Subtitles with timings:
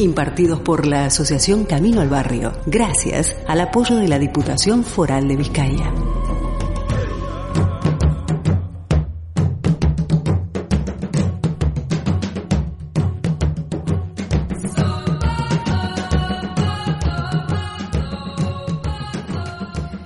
[0.00, 5.36] Impartidos por la Asociación Camino al Barrio, gracias al apoyo de la Diputación Foral de
[5.36, 5.92] Vizcaya.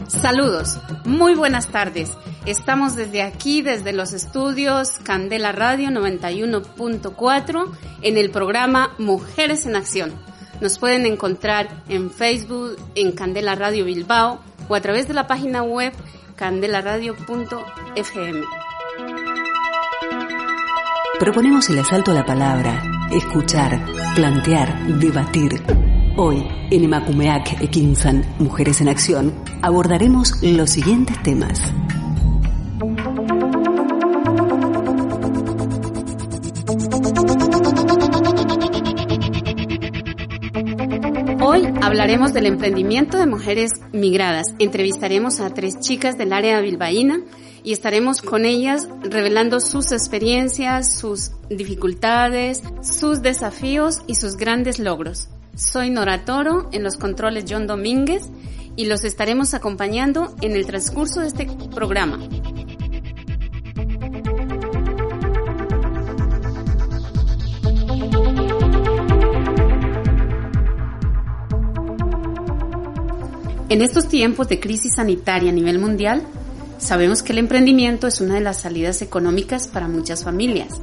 [0.09, 2.11] Saludos, muy buenas tardes.
[2.47, 7.71] Estamos desde aquí, desde los estudios Candela Radio 91.4
[8.03, 10.13] en el programa Mujeres en Acción.
[10.61, 15.63] Nos pueden encontrar en Facebook, en Candela Radio Bilbao o a través de la página
[15.63, 15.93] web
[16.37, 18.41] candelaradio.fm.
[21.19, 23.81] Proponemos el asalto a la palabra, escuchar,
[24.15, 25.63] plantear, debatir
[26.17, 31.61] Hoy, en Emakumeak Ekinsan, Mujeres en Acción, abordaremos los siguientes temas.
[41.95, 44.49] Hablaremos del emprendimiento de mujeres migradas.
[44.59, 47.21] Entrevistaremos a tres chicas del área bilbaína
[47.63, 55.29] y estaremos con ellas revelando sus experiencias, sus dificultades, sus desafíos y sus grandes logros.
[55.55, 58.25] Soy Nora Toro, en los controles John Domínguez
[58.75, 62.19] y los estaremos acompañando en el transcurso de este programa.
[73.75, 76.23] En estos tiempos de crisis sanitaria a nivel mundial,
[76.79, 80.81] sabemos que el emprendimiento es una de las salidas económicas para muchas familias.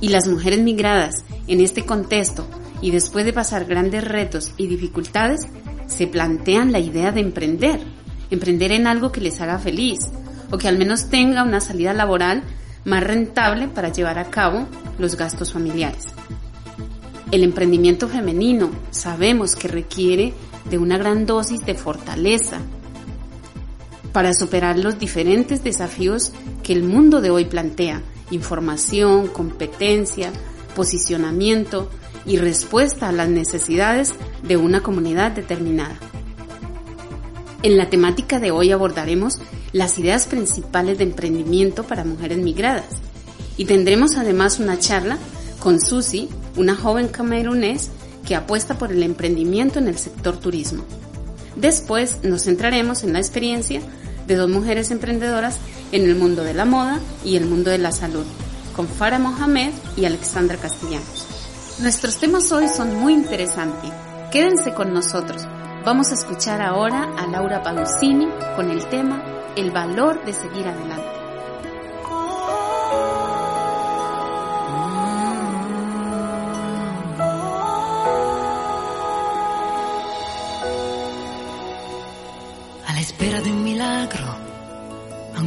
[0.00, 1.16] Y las mujeres migradas
[1.48, 2.46] en este contexto
[2.80, 5.48] y después de pasar grandes retos y dificultades,
[5.86, 7.80] se plantean la idea de emprender,
[8.30, 9.98] emprender en algo que les haga feliz
[10.50, 12.42] o que al menos tenga una salida laboral
[12.86, 14.66] más rentable para llevar a cabo
[14.98, 16.06] los gastos familiares.
[17.32, 20.32] El emprendimiento femenino sabemos que requiere
[20.68, 22.58] de una gran dosis de fortaleza
[24.12, 30.32] para superar los diferentes desafíos que el mundo de hoy plantea, información, competencia,
[30.74, 31.88] posicionamiento,
[32.24, 34.12] y respuesta a las necesidades
[34.42, 35.96] de una comunidad determinada.
[37.62, 39.38] En la temática de hoy abordaremos
[39.72, 43.00] las ideas principales de emprendimiento para mujeres migradas
[43.56, 45.18] y tendremos además una charla
[45.60, 47.90] con Susi, una joven camerunés
[48.26, 50.84] que apuesta por el emprendimiento en el sector turismo.
[51.56, 53.80] Después nos centraremos en la experiencia
[54.26, 55.58] de dos mujeres emprendedoras
[55.90, 58.24] en el mundo de la moda y el mundo de la salud,
[58.74, 61.26] con Farah Mohamed y Alexandra Castellanos.
[61.80, 63.90] Nuestros temas hoy son muy interesantes.
[64.30, 65.42] Quédense con nosotros.
[65.84, 69.22] Vamos a escuchar ahora a Laura Pausini con el tema
[69.56, 71.21] El valor de seguir adelante.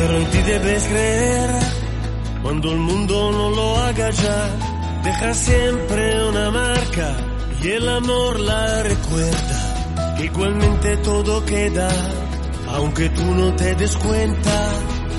[0.00, 1.50] Pero en ti debes creer
[2.42, 4.40] cuando el mundo no lo haga ya.
[5.04, 7.16] Deja siempre una marca
[7.62, 10.16] y el amor la recuerda.
[10.18, 11.90] Igualmente todo queda,
[12.68, 14.72] aunque tú no te des cuenta.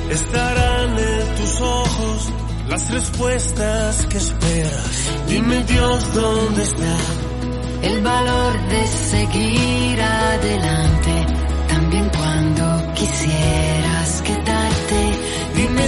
[0.09, 2.29] Estarán en tus ojos
[2.67, 4.91] las respuestas que esperas.
[5.27, 6.95] Dime Dios dónde está
[7.83, 11.25] el valor de seguir adelante,
[11.67, 12.93] también cuando.
[12.95, 13.70] Dime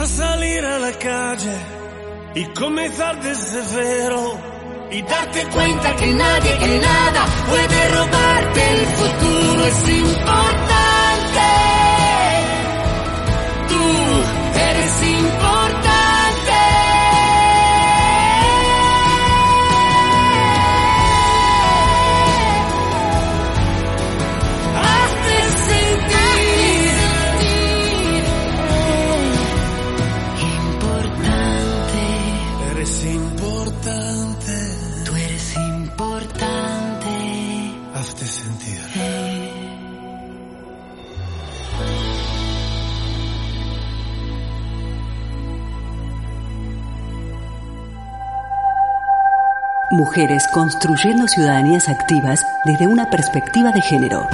[0.00, 1.56] Basta salir a la calle
[2.34, 4.40] y comenzar desde cero
[4.90, 9.66] y darte cuenta que nadie, que nada puede robarte el futuro.
[9.66, 10.69] Es importante.
[50.10, 54.26] Mujeres construyendo ciudadanías activas desde una perspectiva de género.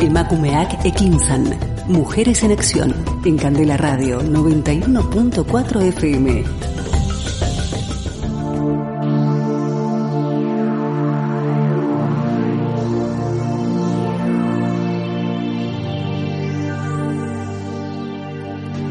[0.00, 1.56] Emakumeak Ekinsan.
[1.86, 2.92] Mujeres en Acción.
[3.24, 6.44] En Candela Radio 91.4 FM.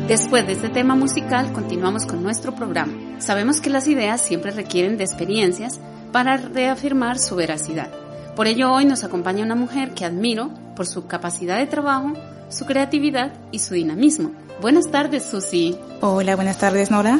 [0.07, 2.94] Después de este tema musical, continuamos con nuestro programa.
[3.19, 5.81] Sabemos que las ideas siempre requieren de experiencias
[6.17, 7.91] para reafirmar su veracidad.
[8.35, 12.13] Por ello, hoy nos acompaña una mujer que admiro por su capacidad de trabajo,
[12.49, 14.31] su creatividad y su dinamismo.
[14.59, 15.77] Buenas tardes, Susi.
[16.01, 17.19] Hola, buenas tardes, Nora.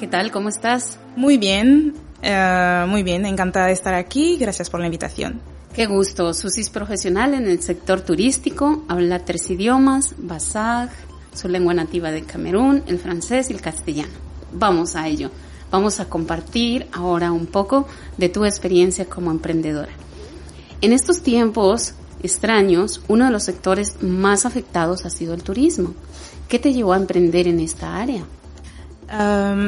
[0.00, 0.30] ¿Qué tal?
[0.30, 0.98] ¿Cómo estás?
[1.14, 1.92] Muy bien,
[2.22, 4.38] eh, muy bien, encantada de estar aquí.
[4.38, 5.42] Gracias por la invitación.
[5.74, 6.32] Qué gusto.
[6.32, 10.88] Susi es profesional en el sector turístico, habla tres idiomas, basaj,
[11.34, 14.14] su lengua nativa de Camerún, el francés y el castellano.
[14.52, 15.30] Vamos a ello.
[15.70, 17.86] Vamos a compartir ahora un poco
[18.16, 19.92] de tu experiencia como emprendedora.
[20.80, 25.94] En estos tiempos extraños, uno de los sectores más afectados ha sido el turismo.
[26.48, 28.24] ¿Qué te llevó a emprender en esta área?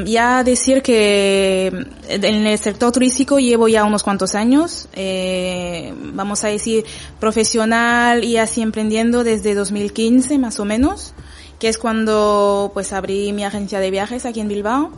[0.04, 1.68] Ya decir que
[2.08, 6.84] en el sector turístico llevo ya unos cuantos años, eh, vamos a decir
[7.18, 11.14] profesional y así emprendiendo desde 2015 más o menos,
[11.58, 14.90] que es cuando pues abrí mi agencia de viajes aquí en Bilbao.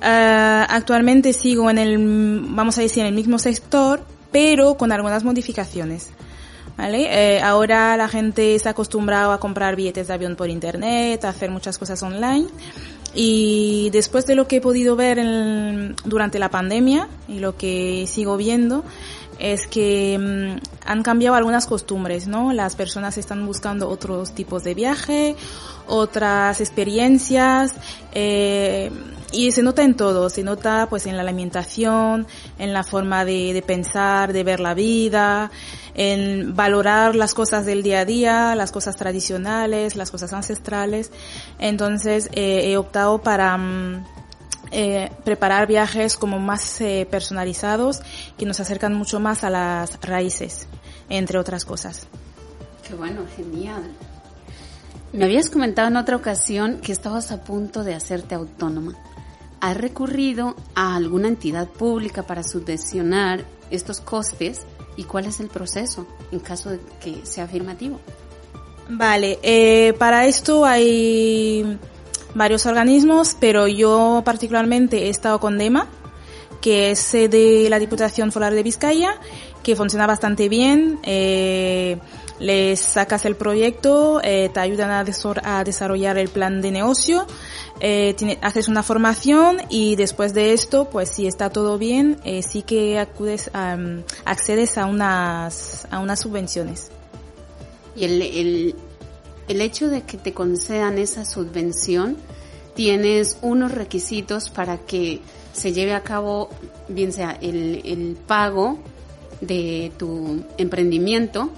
[0.00, 1.96] Uh, actualmente sigo en el,
[2.50, 6.10] vamos a decir, en el mismo sector, pero con algunas modificaciones.
[6.76, 7.36] ¿Vale?
[7.36, 11.50] Eh, ahora la gente se ha a comprar billetes de avión por internet, a hacer
[11.50, 12.48] muchas cosas online.
[13.14, 18.06] Y después de lo que he podido ver en, durante la pandemia y lo que
[18.08, 18.82] sigo viendo,
[19.38, 22.52] es que mmm, han cambiado algunas costumbres, ¿no?
[22.52, 25.36] Las personas están buscando otros tipos de viaje,
[25.86, 27.74] otras experiencias,
[28.12, 28.90] eh,
[29.34, 32.26] y se nota en todo, se nota pues en la alimentación,
[32.58, 35.50] en la forma de, de, pensar, de ver la vida,
[35.94, 41.10] en valorar las cosas del día a día, las cosas tradicionales, las cosas ancestrales.
[41.58, 44.04] Entonces eh, he optado para um,
[44.70, 48.02] eh, preparar viajes como más eh, personalizados
[48.36, 50.66] que nos acercan mucho más a las raíces,
[51.08, 52.06] entre otras cosas.
[52.86, 53.82] Qué bueno, genial.
[55.12, 58.94] Me habías comentado en otra ocasión que estabas a punto de hacerte autónoma.
[59.64, 66.06] ¿Has recurrido a alguna entidad pública para subvencionar estos costes y cuál es el proceso
[66.30, 67.98] en caso de que sea afirmativo?
[68.90, 71.78] Vale, eh, para esto hay
[72.34, 75.88] varios organismos, pero yo particularmente he estado con DEMA,
[76.60, 79.18] que es de la Diputación Foral de Vizcaya,
[79.62, 80.98] que funciona bastante bien.
[81.04, 81.98] Eh,
[82.38, 85.04] les sacas el proyecto, eh, te ayudan a,
[85.44, 87.26] a, desarrollar el plan de negocio,
[87.80, 92.62] eh, haces una formación y después de esto, pues si está todo bien, eh, sí
[92.62, 93.76] que acudes a,
[94.24, 96.90] accedes a unas, a unas subvenciones.
[97.96, 98.74] Y el, el,
[99.48, 102.16] el hecho de que te concedan esa subvención
[102.74, 105.20] tienes unos requisitos para que
[105.52, 106.50] se lleve a cabo,
[106.88, 108.78] bien sea el, el pago
[109.40, 111.50] de tu emprendimiento,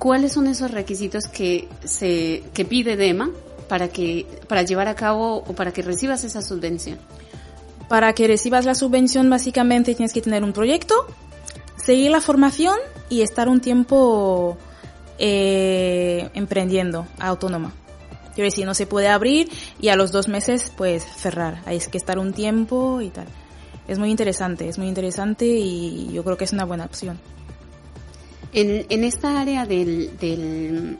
[0.00, 3.30] ¿cuáles son esos requisitos que se que pide DEMA
[3.68, 6.98] para que para llevar a cabo o para que recibas esa subvención?
[7.88, 10.94] Para que recibas la subvención básicamente tienes que tener un proyecto,
[11.76, 12.76] seguir la formación
[13.10, 14.56] y estar un tiempo
[15.18, 17.72] eh, emprendiendo autónoma.
[18.34, 21.60] Quiero decir, no se puede abrir y a los dos meses pues cerrar.
[21.66, 23.26] Hay que estar un tiempo y tal.
[23.86, 27.18] Es muy interesante, es muy interesante y yo creo que es una buena opción.
[28.52, 30.98] En, esta área del, del,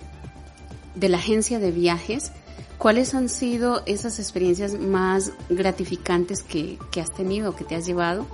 [0.95, 2.33] de la agencia de viajes,
[2.79, 8.27] ¿cuáles han sido esas experiencias más gratificantes que, que has tenido, que te has llevado?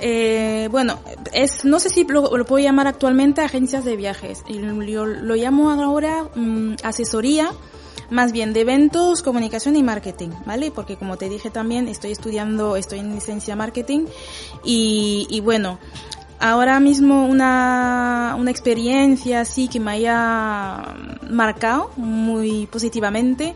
[0.00, 1.00] Eh, bueno,
[1.32, 4.44] es, no sé si lo, puedo llamar actualmente agencias de viajes.
[4.48, 7.50] Lo llamo ahora mm, asesoría,
[8.10, 10.70] más bien de eventos, comunicación y marketing, ¿vale?
[10.70, 14.06] Porque como te dije también, estoy estudiando, estoy en licencia marketing
[14.64, 15.78] y bueno,
[16.40, 20.94] ahora mismo una, una experiencia así que me haya
[21.30, 23.54] marcado muy positivamente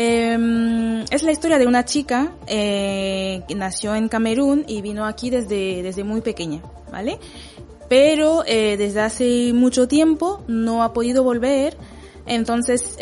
[0.00, 5.28] eh, es la historia de una chica eh, que nació en Camerún y vino aquí
[5.28, 6.62] desde, desde muy pequeña,
[6.92, 7.18] ¿vale?
[7.88, 11.76] Pero eh, desde hace mucho tiempo no ha podido volver,
[12.26, 12.96] entonces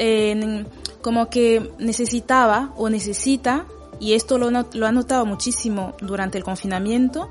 [1.03, 3.67] como que necesitaba o necesita,
[4.01, 7.29] y esto lo, lo ha notado muchísimo durante el confinamiento,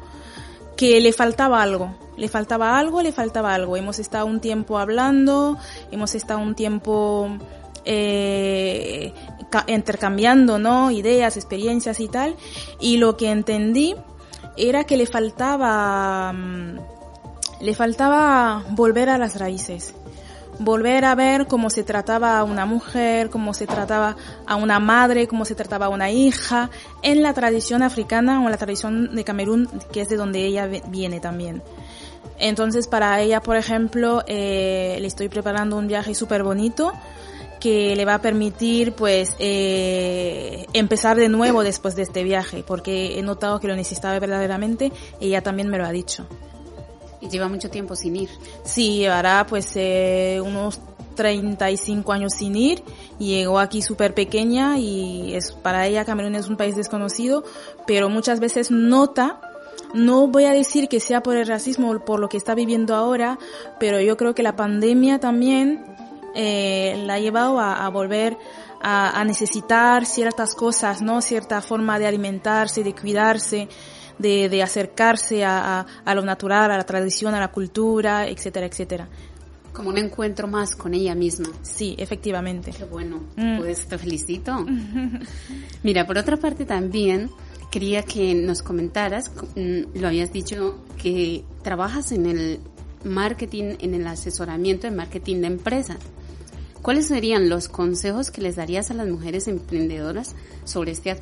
[0.76, 3.78] que le faltaba algo, le faltaba algo, le faltaba algo.
[3.78, 5.58] Hemos estado un tiempo hablando,
[5.92, 7.30] hemos estado un tiempo
[7.86, 9.14] eh,
[9.68, 10.92] intercambiando, ¿no?
[10.92, 12.36] Ideas, experiencias y tal.
[12.80, 13.96] Y lo que entendí
[14.58, 16.80] era que le faltaba, mm,
[17.62, 19.94] le faltaba volver a las raíces.
[20.60, 25.28] Volver a ver cómo se trataba a una mujer, cómo se trataba a una madre,
[25.28, 26.70] cómo se trataba a una hija,
[27.02, 30.68] en la tradición africana o en la tradición de Camerún, que es de donde ella
[30.88, 31.62] viene también.
[32.38, 36.92] Entonces, para ella, por ejemplo, eh, le estoy preparando un viaje súper bonito,
[37.60, 43.18] que le va a permitir pues eh, empezar de nuevo después de este viaje porque
[43.18, 46.28] he notado que lo necesitaba verdaderamente y ella también me lo ha dicho.
[47.26, 48.30] Y lleva mucho tiempo sin ir.
[48.64, 50.80] Sí, llevará pues eh, unos
[51.16, 52.84] 35 años sin ir,
[53.18, 57.44] llegó aquí súper pequeña y es para ella Camerún es un país desconocido,
[57.88, 59.40] pero muchas veces nota
[59.94, 62.96] no voy a decir que sea por el racismo o por lo que está viviendo
[62.96, 63.40] ahora,
[63.80, 65.86] pero yo creo que la pandemia también
[66.36, 68.38] eh, la ha llevado a, a volver
[68.82, 71.22] a, a, necesitar ciertas cosas, ¿no?
[71.22, 73.70] Cierta forma de alimentarse, de cuidarse,
[74.18, 78.66] de, de acercarse a, a, a, lo natural, a la tradición, a la cultura, etcétera,
[78.66, 79.08] etcétera.
[79.74, 81.50] Como un encuentro más con ella misma.
[81.62, 82.72] Sí, efectivamente.
[82.72, 83.24] Qué bueno.
[83.36, 83.58] Mm.
[83.58, 84.66] Pues te felicito.
[85.84, 87.30] Mira, por otra parte también
[87.70, 92.60] quería que nos comentaras, mm, lo habías dicho, que trabajas en el
[93.04, 95.98] marketing, en el asesoramiento de marketing de empresas.
[96.82, 101.18] ¿Cuáles serían los consejos que les darías a las mujeres emprendedoras sobre este,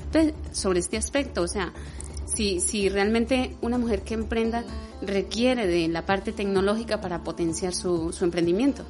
[0.52, 1.42] sobre este aspecto?
[1.42, 1.74] O sea,
[2.34, 4.64] si, si realmente una mujer que emprenda
[5.02, 8.84] requiere de la parte tecnológica para potenciar su, su emprendimiento.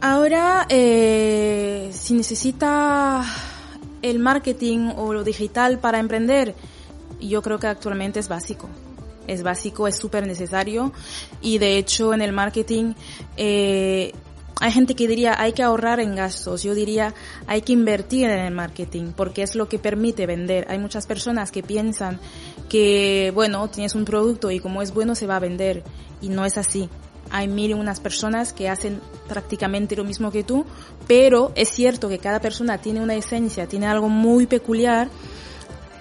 [0.00, 3.22] Ahora, eh, si necesita
[4.02, 6.54] el marketing o lo digital para emprender,
[7.20, 8.68] yo creo que actualmente es básico.
[9.26, 10.92] Es básico, es súper necesario
[11.40, 12.94] y de hecho en el marketing
[13.36, 14.12] eh,
[14.60, 17.14] hay gente que diría hay que ahorrar en gastos, yo diría
[17.46, 20.66] hay que invertir en el marketing porque es lo que permite vender.
[20.68, 22.20] Hay muchas personas que piensan
[22.68, 25.82] que, bueno, tienes un producto y como es bueno se va a vender
[26.20, 26.88] y no es así.
[27.30, 30.66] Hay mil y unas personas que hacen prácticamente lo mismo que tú,
[31.06, 35.08] pero es cierto que cada persona tiene una esencia, tiene algo muy peculiar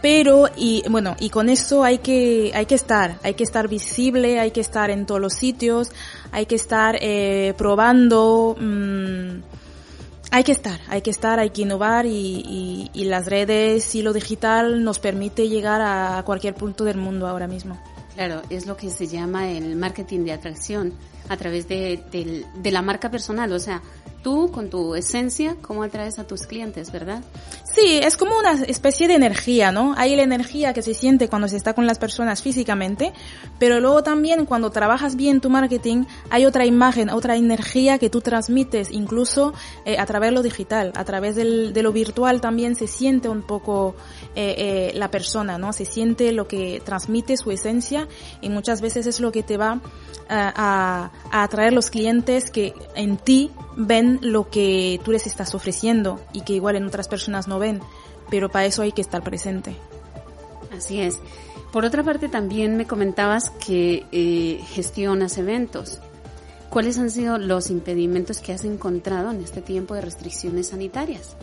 [0.02, 4.40] pero y bueno y con eso hay que hay que estar hay que estar visible
[4.40, 5.92] hay que estar en todos los sitios
[6.32, 9.42] hay que estar eh, probando mmm,
[10.32, 14.02] hay que estar hay que estar hay que innovar y, y, y, las redes y
[14.02, 17.82] lo digital nos permite llegar a cualquier punto del mundo ahora mismo.
[18.16, 20.94] Claro es lo que se llama el marketing de atracción
[21.30, 23.52] a través de, de, de la marca personal.
[23.54, 23.82] O sea
[24.22, 27.24] tú con tu esencia cómo atraes a tus clientes verdad
[27.72, 29.94] Sí, es como una especie de energía, ¿no?
[29.96, 33.14] Hay la energía que se siente cuando se está con las personas físicamente,
[33.60, 38.22] pero luego también cuando trabajas bien tu marketing hay otra imagen, otra energía que tú
[38.22, 39.54] transmites, incluso
[39.86, 43.44] eh, a través de lo digital, a través de lo virtual también se siente un
[43.44, 43.96] poco
[44.36, 45.72] eh, eh, la persona, ¿no?
[45.72, 48.08] Se siente lo que transmite su esencia
[48.42, 49.80] y muchas veces es lo que te va
[50.28, 56.20] a, a atraer los clientes que en ti ven lo que tú les estás ofreciendo
[56.34, 57.80] y que igual en otras personas no ven,
[58.30, 59.74] pero para eso hay que estar presente.
[60.76, 61.20] Así es.
[61.72, 66.00] Por otra parte, también me comentabas que eh, gestionas eventos.
[66.70, 71.36] ¿Cuáles han sido los impedimentos que has encontrado en este tiempo de restricciones sanitarias?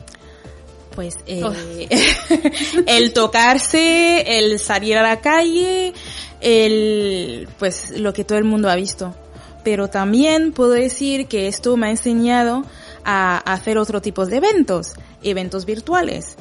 [0.95, 1.53] Pues eh, oh.
[2.87, 5.95] el tocarse, el salir a la calle,
[6.41, 9.15] el pues lo que todo el mundo ha visto.
[9.67, 12.63] Pero también puedo decir que esto me ha enseñado
[13.05, 14.95] a hacer otro tipo de eventos,
[15.25, 16.37] eventos virtuales.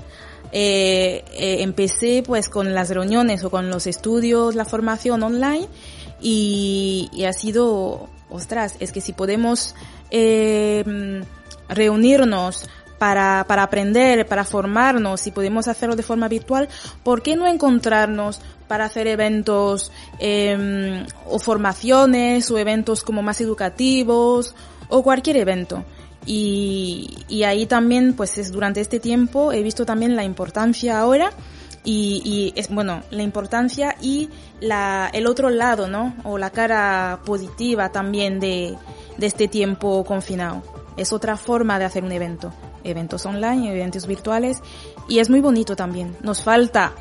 [0.51, 5.67] Eh, eh, empecé pues con las reuniones o con los estudios, la formación online
[6.21, 9.73] y, ha sido, ostras, es que si podemos
[10.11, 11.23] eh,
[11.67, 16.69] reunirnos para, para aprender, para formarnos, si podemos hacerlo de forma virtual,
[17.03, 24.55] ¿por qué no encontrarnos para hacer eventos eh, o formaciones o eventos como más educativos
[24.89, 25.83] o cualquier evento?
[26.25, 31.31] Y, y ahí también, pues es durante este tiempo he visto también la importancia ahora
[31.83, 37.19] y, y es bueno la importancia y la el otro lado no o la cara
[37.25, 38.75] positiva también de,
[39.17, 40.63] de este tiempo confinado
[40.97, 42.53] es otra forma de hacer un evento.
[42.83, 44.61] Eventos online eventos virtuales.
[45.07, 46.15] Y es muy bonito también.
[46.21, 46.93] Nos falta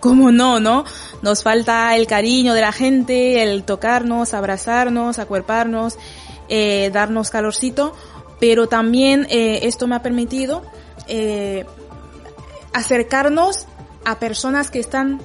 [0.00, 0.84] cómo no no
[1.22, 5.98] nos falta el cariño de la gente el tocarnos abrazarnos acuerparnos
[6.48, 7.94] eh, darnos calorcito.
[8.38, 10.62] Pero también eh, esto me ha permitido
[11.08, 11.64] eh,
[12.72, 13.66] acercarnos
[14.04, 15.20] a personas que están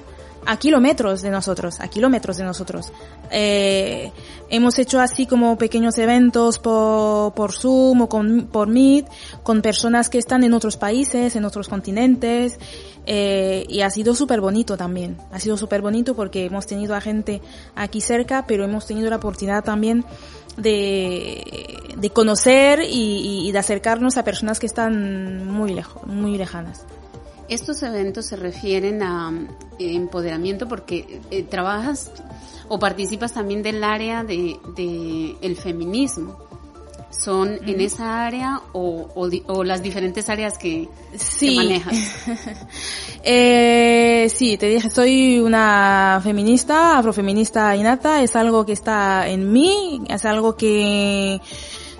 [0.46, 2.92] a kilómetros de nosotros, a kilómetros de nosotros.
[3.32, 4.12] Eh,
[4.50, 9.06] hemos hecho así como pequeños eventos por, Zoom o con, por Meet
[9.42, 12.58] con personas que están en otros países, en otros continentes
[13.06, 15.16] eh, y ha sido súper bonito también.
[15.32, 17.40] Ha sido súper bonito porque hemos tenido a gente
[17.74, 20.04] aquí cerca, pero hemos tenido la oportunidad también
[20.56, 26.84] de, de conocer y, y, de acercarnos a personas que están muy lejos, muy lejanas.
[27.52, 29.30] Estos eventos se refieren a
[29.78, 32.10] eh, empoderamiento porque eh, trabajas
[32.68, 36.38] o participas también del área de, de el feminismo
[37.10, 39.06] son en esa área o,
[39.46, 41.54] o, las diferentes áreas que, sí.
[41.54, 41.94] manejas?
[43.22, 50.00] eh, sí, te dije, soy una feminista, afrofeminista innata, es algo que está en mí,
[50.08, 51.38] es algo que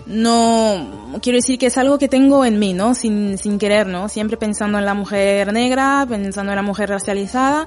[0.07, 2.95] no, quiero decir que es algo que tengo en mí, ¿no?
[2.95, 4.09] Sin, sin querer, ¿no?
[4.09, 7.67] Siempre pensando en la mujer negra, pensando en la mujer racializada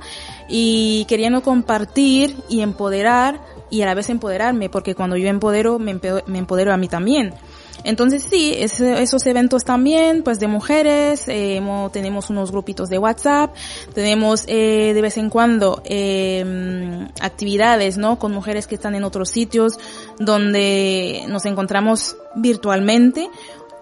[0.49, 5.91] y queriendo compartir y empoderar y a la vez empoderarme, porque cuando yo empodero, me
[5.91, 7.33] empodero, a mí también.
[7.83, 11.61] Entonces sí, esos eventos también, pues de mujeres, eh,
[11.91, 13.55] tenemos unos grupitos de WhatsApp,
[13.93, 18.17] tenemos eh, de vez en cuando eh, actividades, ¿no?
[18.17, 19.73] Con mujeres que están en otros sitios
[20.19, 23.29] donde nos encontramos virtualmente,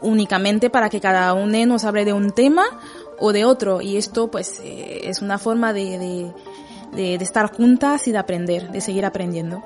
[0.02, 2.66] únicamente para que cada uno nos hable de un tema
[3.20, 3.82] o de otro.
[3.82, 6.32] Y esto pues eh, es una forma de,
[6.94, 9.64] de estar juntas y de aprender, de seguir aprendiendo.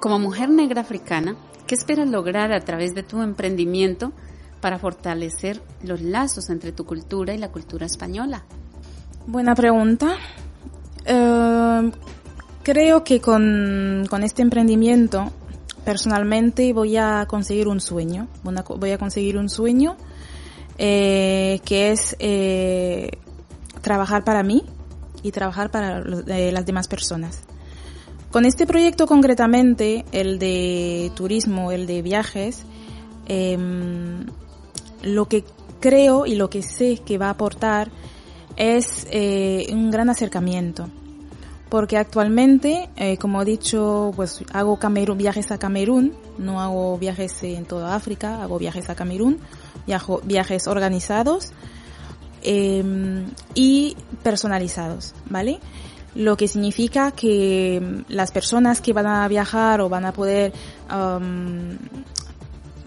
[0.00, 4.12] Como mujer negra africana, ¿qué esperas lograr a través de tu emprendimiento
[4.60, 8.44] para fortalecer los lazos entre tu cultura y la cultura española?
[9.26, 10.16] Buena pregunta.
[11.08, 11.90] Uh,
[12.62, 15.32] creo que con, con, este emprendimiento,
[15.84, 18.28] personalmente voy a conseguir un sueño.
[18.42, 19.96] Voy a conseguir un sueño
[20.78, 23.10] eh, que es eh,
[23.82, 24.64] trabajar para mí
[25.22, 27.42] y trabajar para eh, las demás personas.
[28.32, 32.64] Con este proyecto concretamente, el de turismo, el de viajes,
[33.26, 33.58] eh,
[35.02, 35.44] lo que
[35.80, 37.90] creo y lo que sé que va a aportar
[38.56, 40.88] es eh, un gran acercamiento.
[41.68, 44.78] Porque actualmente, eh, como he dicho, pues hago
[45.14, 49.40] viajes a Camerún, no hago viajes en toda África, hago viajes a Camerún,
[50.24, 51.50] viajes organizados
[52.42, 55.60] em, y personalizados, ¿vale?
[56.14, 60.52] Lo que significa que mm, las personas que van a viajar o van a poder
[60.90, 61.76] um,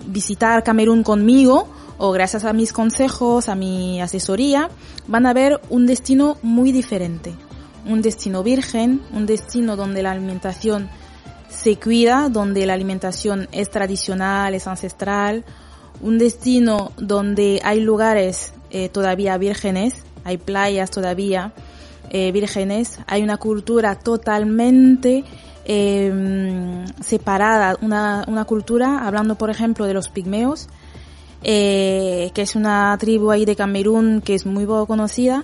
[0.07, 4.69] visitar Camerún conmigo o gracias a mis consejos, a mi asesoría,
[5.07, 7.33] van a ver un destino muy diferente.
[7.85, 10.89] Un destino virgen, un destino donde la alimentación
[11.49, 15.45] se cuida, donde la alimentación es tradicional, es ancestral,
[16.01, 21.53] un destino donde hay lugares eh, todavía vírgenes, hay playas todavía
[22.09, 25.23] eh, vírgenes, hay una cultura totalmente
[25.65, 30.67] eh, separada, una, una cultura, hablando por ejemplo de los pigmeos,
[31.43, 35.43] eh, que es una tribu ahí de Camerún que es muy poco conocida,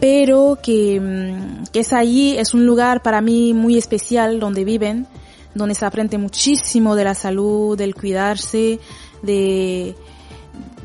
[0.00, 5.06] pero que, mm, que es allí, es un lugar para mí muy especial donde viven,
[5.54, 8.80] donde se aprende muchísimo de la salud, del cuidarse,
[9.22, 9.94] de,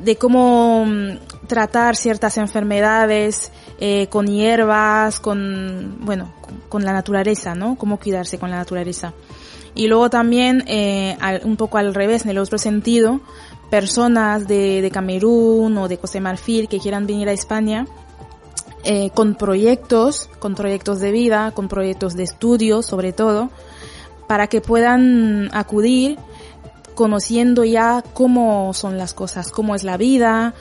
[0.03, 6.31] de cómo mm, tratar ciertas enfermedades eh, con hierbas, con, bueno,
[6.69, 7.75] con la naturaleza, ¿no?
[7.75, 9.13] Cómo cuidarse con la naturaleza.
[9.75, 13.19] Y luego también, eh, un poco al revés, en el otro sentido,
[13.69, 17.85] personas de, de Camerún o de Costa Marfil que quieran venir a España,
[18.83, 23.49] eh, con proyectos, con proyectos de vida, con proyectos de estudio sobre todo,
[24.27, 26.17] para que puedan acudir
[26.99, 30.53] conociendo ya cómo son las cosas, cómo es la vida,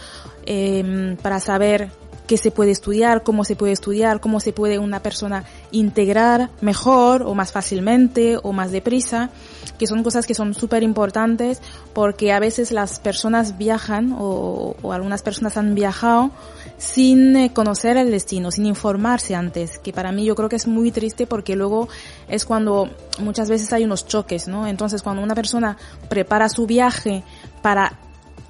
[0.46, 1.90] eh, para saber
[2.29, 7.23] qué se puede estudiar, cómo se puede estudiar, cómo se puede una persona integrar mejor
[7.23, 9.31] o más fácilmente o más deprisa,
[9.79, 11.61] que son cosas que son súper importantes
[11.95, 16.31] porque a veces las personas viajan o, algunas personas han viajado
[16.77, 20.67] sin eh, conocer el destino, sin informarse antes, que para mí yo creo que es
[20.67, 21.88] muy triste porque luego
[22.29, 24.67] es cuando muchas veces hay unos choques, ¿no?
[24.67, 25.79] Entonces cuando una persona
[26.11, 27.25] prepara su viaje
[27.62, 27.99] para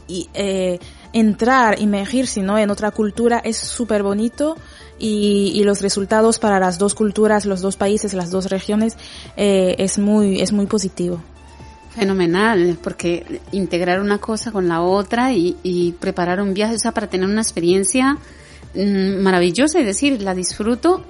[0.08, 0.80] eh,
[1.12, 2.58] entrar, emergirse ¿no?
[2.58, 4.56] en otra cultura es súper bonito
[4.98, 8.96] y, y, los resultados para las dos culturas, los dos países, las dos regiones
[9.36, 11.22] eh, es muy es muy positivo.
[11.90, 16.92] Fenomenal, porque integrar una cosa con la otra y, y preparar un viaje, o sea,
[16.92, 18.18] para tener una experiencia
[18.74, 21.04] mmm, maravillosa y decir, la disfruto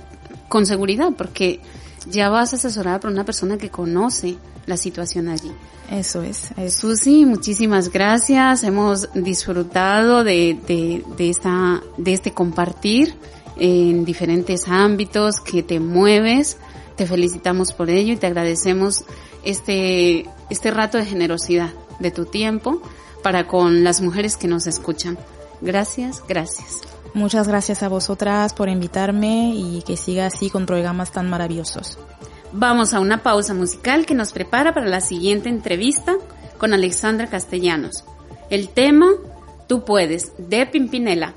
[0.49, 1.61] con seguridad, porque
[2.07, 5.51] ya vas asesorada por una persona que conoce la situación allí.
[5.91, 6.51] Eso es.
[6.75, 8.63] Susi, muchísimas gracias.
[8.63, 13.15] Hemos disfrutado de, de, de, esta, de este compartir
[13.57, 16.59] en diferentes ámbitos que te mueves.
[16.97, 19.05] Te felicitamos por ello y te agradecemos
[19.45, 22.83] este, este rato de generosidad de tu tiempo
[23.23, 25.19] para con las mujeres que nos escuchan.
[25.61, 26.83] Gracias, gracias.
[27.15, 31.99] Muchas gracias a vosotras por invitarme y que siga así con programas tan maravillosos.
[32.53, 36.17] Vamos a una pausa musical que nos prepara para la siguiente entrevista
[36.59, 38.05] con Alexandra Castellanos.
[38.51, 39.09] El tema
[39.67, 41.35] Tú puedes, de Pimpinela.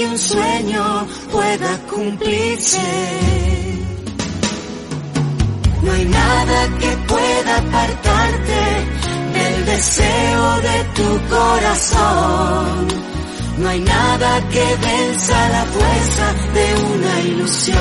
[0.00, 2.78] Que un sueño pueda cumplirse.
[5.82, 8.62] No hay nada que pueda apartarte
[9.34, 12.88] del deseo de tu corazón.
[13.58, 17.78] No hay nada que venza la fuerza de una ilusión.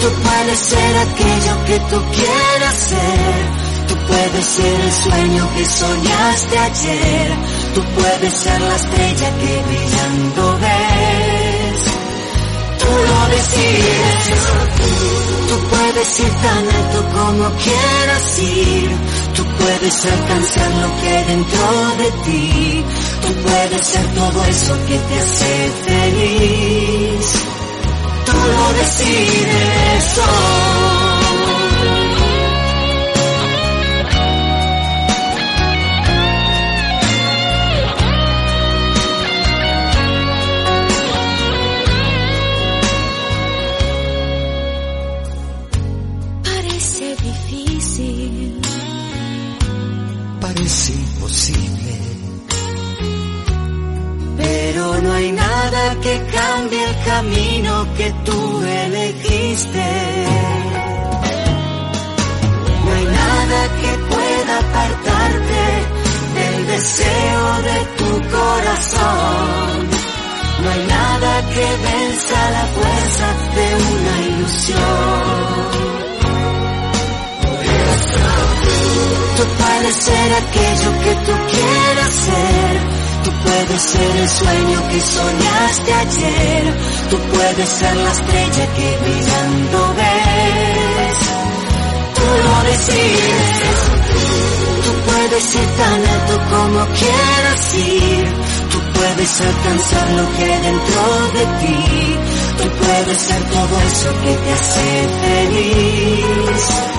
[0.00, 3.67] Tú puedes ser aquello que tú quieras ser.
[4.08, 7.36] Tú puedes ser el sueño que soñaste ayer.
[7.74, 11.84] Tú puedes ser la estrella que brillando ves.
[12.78, 14.30] Tú lo decides.
[15.48, 18.90] Tú puedes ir tan alto como quieras ir.
[19.34, 22.84] Tú puedes alcanzar lo que hay dentro de ti.
[23.26, 27.32] Tú puedes ser todo eso que te hace feliz.
[28.24, 30.97] Tú lo decides hoy.
[55.78, 59.88] Nada que cambie el camino que tú elegiste.
[62.84, 65.64] No hay nada que pueda apartarte
[66.38, 69.88] del deseo de tu corazón.
[70.62, 74.78] No hay nada que venza la fuerza de una ilusión.
[79.36, 82.97] Tú puedes ser aquello que tú quieras ser.
[83.24, 86.74] Tú puedes ser el sueño que soñaste ayer.
[87.10, 91.18] Tú puedes ser la estrella que brillando ves.
[92.14, 93.78] Tú lo decides.
[94.84, 98.24] Tú puedes ir tan alto como quieras ir.
[98.72, 101.02] Tú puedes alcanzar lo que hay dentro
[101.36, 102.16] de ti.
[102.58, 106.97] Tú puedes ser todo eso que te hace feliz.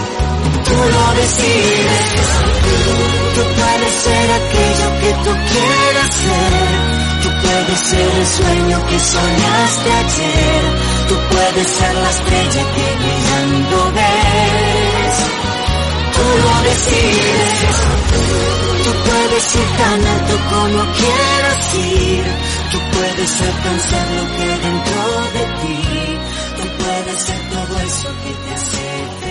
[0.66, 2.08] Tú lo decides.
[3.36, 7.00] Tú puedes ser aquello que tú quieras ser.
[7.24, 10.64] Tú puedes ser el sueño que soñaste ayer.
[11.10, 15.16] Tú puedes ser la estrella que brillando ves.
[16.16, 18.00] Tú lo decides.
[18.84, 22.24] Tú puedes ir tan alto como quieras ir.
[22.72, 25.02] Tú puedes alcanzar lo que dentro
[25.36, 25.80] de ti.
[26.58, 29.29] Tú puedes ser todo eso que te hace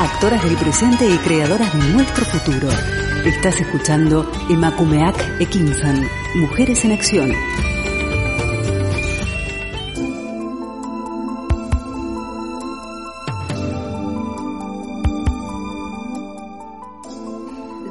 [0.00, 2.70] Actoras del presente y creadoras de nuestro futuro.
[3.26, 7.32] Estás escuchando Emakumeak Ekinsan, Mujeres en Acción.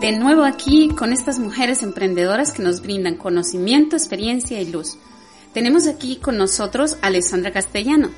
[0.02, 4.98] De nuevo aquí con estas mujeres emprendedoras que nos brindan conocimiento, experiencia y luz.
[5.54, 8.10] Tenemos aquí con nosotros a Alessandra Castellano,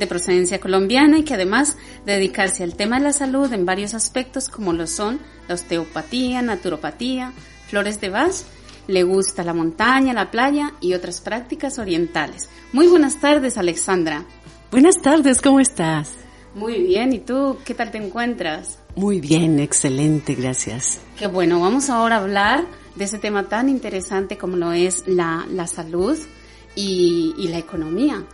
[0.00, 3.94] de procedencia colombiana y que además de dedicarse al tema de la salud en varios
[3.94, 7.32] aspectos como lo son la osteopatía, naturopatía,
[7.68, 8.32] flores de Bach,
[8.88, 12.48] le gusta la montaña, la playa y otras prácticas orientales.
[12.72, 14.24] Muy buenas tardes, Alexandra.
[14.70, 16.14] Buenas tardes, ¿cómo estás?
[16.54, 18.78] Muy bien, ¿y tú qué tal te encuentras?
[18.96, 21.00] Muy bien, excelente, gracias.
[21.16, 22.64] Qué bueno, vamos ahora a hablar
[22.96, 26.18] de ese tema tan interesante como lo es la, la salud
[26.74, 28.24] y, y la economía.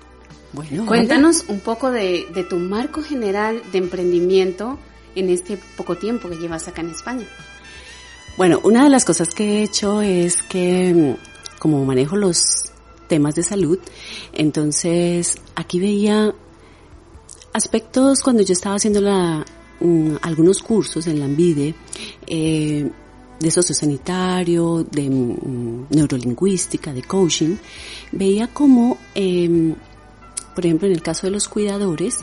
[0.57, 4.79] Bueno, Cuéntanos un poco de, de tu marco general de emprendimiento
[5.15, 7.27] en este poco tiempo que llevas acá en España.
[8.39, 12.73] Bueno, una de las cosas que he hecho es que mm, como manejo los
[13.07, 13.79] temas de salud,
[14.33, 16.35] entonces aquí veía
[17.53, 19.45] aspectos cuando yo estaba haciendo la,
[19.81, 21.75] mm, algunos cursos en la Ambide,
[22.27, 22.91] eh,
[23.39, 27.57] de sociosanitario, de mm, neurolingüística, de coaching,
[28.13, 29.75] veía como, eh,
[30.57, 32.17] por ejemplo, en el caso de los cuidadores,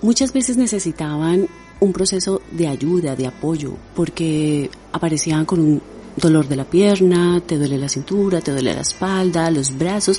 [0.00, 1.46] muchas veces necesitaban
[1.80, 5.82] un proceso de ayuda, de apoyo, porque aparecían con un
[6.16, 10.18] dolor de la pierna, te duele la cintura, te duele la espalda, los brazos,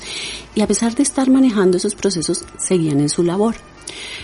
[0.53, 3.55] y a pesar de estar manejando esos procesos, seguían en su labor.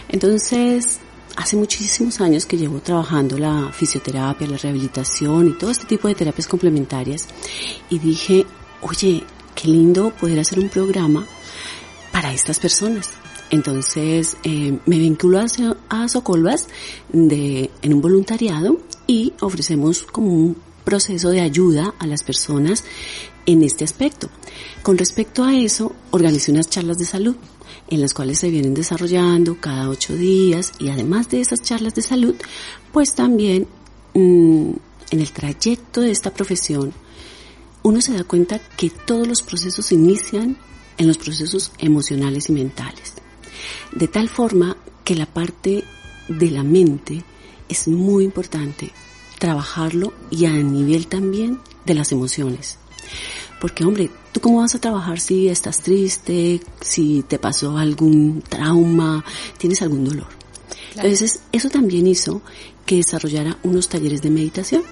[0.07, 0.99] Entonces,
[1.35, 6.15] hace muchísimos años que llevo trabajando la fisioterapia, la rehabilitación y todo este tipo de
[6.15, 7.27] terapias complementarias,
[7.89, 8.45] y dije,
[8.81, 9.23] oye,
[9.55, 11.25] qué lindo poder hacer un programa
[12.15, 13.09] para estas personas.
[13.49, 15.47] Entonces eh, me vinculo a,
[15.89, 16.69] a Socolvas
[17.11, 22.85] de, en un voluntariado y ofrecemos como un proceso de ayuda a las personas
[23.45, 24.29] en este aspecto.
[24.81, 27.35] Con respecto a eso, organicé unas charlas de salud
[27.89, 32.01] en las cuales se vienen desarrollando cada ocho días y además de esas charlas de
[32.01, 32.35] salud,
[32.93, 33.67] pues también
[34.13, 34.71] mm,
[35.11, 36.93] en el trayecto de esta profesión
[37.83, 40.55] uno se da cuenta que todos los procesos inician
[40.97, 43.13] en los procesos emocionales y mentales.
[43.91, 45.83] De tal forma que la parte
[46.27, 47.23] de la mente
[47.69, 48.91] es muy importante
[49.39, 52.77] trabajarlo y a nivel también de las emociones.
[53.59, 59.23] Porque hombre, ¿tú cómo vas a trabajar si estás triste, si te pasó algún trauma,
[59.57, 60.27] tienes algún dolor?
[60.95, 62.41] Entonces, eso también hizo
[62.85, 64.83] que desarrollara unos talleres de meditación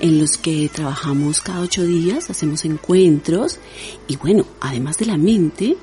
[0.00, 3.58] en los que trabajamos cada ocho días, hacemos encuentros
[4.06, 5.76] y bueno, además de la mente,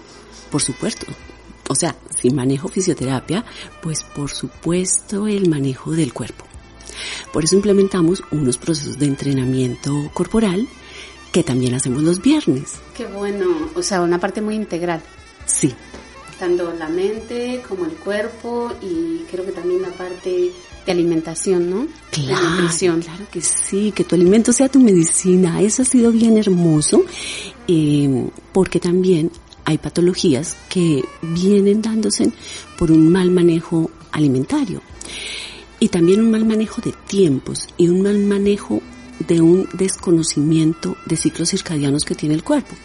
[0.52, 1.06] por supuesto,
[1.68, 3.46] o sea, si manejo fisioterapia,
[3.82, 6.46] pues por supuesto el manejo del cuerpo.
[7.34, 10.68] Por eso implementamos unos procesos de entrenamiento corporal
[11.32, 12.74] que también hacemos los viernes.
[12.96, 15.02] Qué bueno, o sea, una parte muy integral,
[15.46, 15.74] Sí,
[16.40, 20.52] tanto la mente como el cuerpo y creo que también la parte
[20.86, 21.80] de alimentación, ¿no?
[21.82, 23.02] De Claro, nutrición.
[23.02, 25.62] claro que sí, que tu alimento sea tu medicina.
[25.62, 27.04] Eso ha sido bien hermoso,
[27.68, 29.32] eh, porque también
[29.66, 32.32] hay patologías que vienen dándose
[32.78, 34.82] por un mal manejo alimentario.
[35.80, 38.82] Y también un mal manejo de tiempos y un mal manejo
[39.28, 42.76] de un desconocimiento de ciclos circadianos que tiene el cuerpo.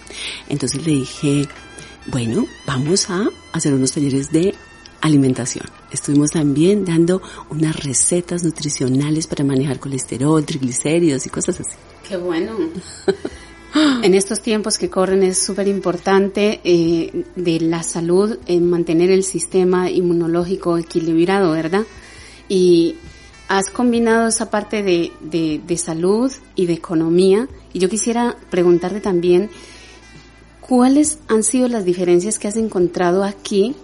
[0.48, 1.46] Entonces le dije,
[2.06, 4.54] bueno, vamos a hacer unos talleres de
[5.00, 5.66] alimentación.
[5.90, 11.76] Estuvimos también dando unas recetas nutricionales para manejar colesterol, triglicéridos y cosas así.
[12.08, 12.52] Qué bueno.
[14.02, 19.22] En estos tiempos que corren es súper importante eh, de la salud, en mantener el
[19.22, 21.84] sistema inmunológico equilibrado, ¿verdad?
[22.48, 22.96] Y
[23.46, 27.48] has combinado esa parte de, de, de salud y de economía.
[27.72, 29.50] Y yo quisiera preguntarte también,
[30.60, 33.76] ¿cuáles han sido las diferencias que has encontrado aquí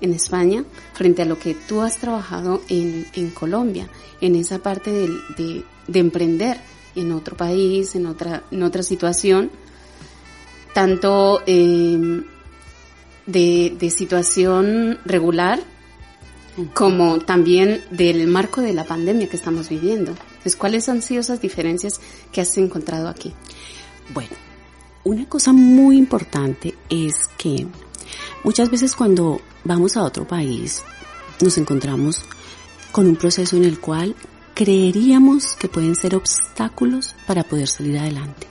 [0.00, 3.88] en España frente a lo que tú has trabajado en, en Colombia,
[4.20, 6.58] en esa parte de, de, de, emprender
[6.94, 9.50] en otro país, en otra, en otra situación,
[10.74, 12.22] tanto eh,
[13.26, 15.60] de, de situación regular
[16.74, 20.10] como también del marco de la pandemia que estamos viviendo.
[20.10, 22.00] Entonces, ¿cuáles han sido esas diferencias
[22.32, 23.32] que has encontrado aquí?
[24.12, 24.30] Bueno,
[25.04, 27.66] una cosa muy importante es que
[28.44, 30.82] muchas veces cuando vamos a otro país
[31.40, 32.22] nos encontramos
[32.92, 34.14] con un proceso en el cual
[34.54, 38.46] creeríamos que pueden ser obstáculos para poder salir adelante.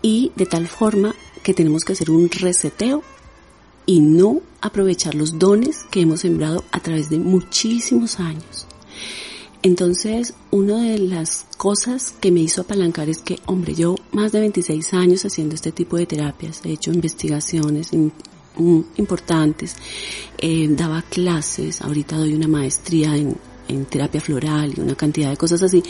[0.00, 3.02] Y de tal forma que tenemos que hacer un reseteo
[3.84, 8.66] y no aprovechar los dones que hemos sembrado a través de muchísimos años.
[9.64, 14.40] Entonces, una de las cosas que me hizo apalancar es que, hombre, yo más de
[14.40, 17.92] 26 años haciendo este tipo de terapias, he hecho investigaciones
[18.58, 19.76] importantes,
[20.38, 23.36] eh, daba clases, ahorita doy una maestría en,
[23.68, 25.82] en terapia floral y una cantidad de cosas así,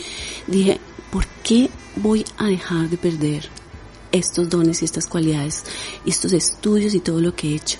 [0.47, 0.79] dije,
[1.11, 3.49] ¿por qué voy a dejar de perder
[4.13, 5.65] estos dones y estas cualidades
[6.05, 7.79] estos estudios y todo lo que he hecho.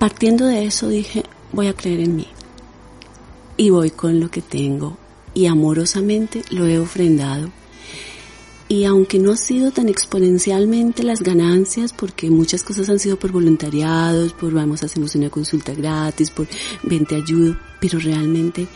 [0.00, 2.26] Partiendo de eso dije, voy a creer en mí
[3.56, 4.96] y voy con lo que tengo
[5.34, 7.50] y amorosamente lo he ofrendado.
[8.68, 13.30] Y aunque no ha sido tan exponencialmente las ganancias, porque muchas cosas han sido por
[13.30, 16.46] voluntariados, por vamos, hacemos una consulta gratis, por
[16.82, 17.22] ven te
[17.78, 18.66] pero realmente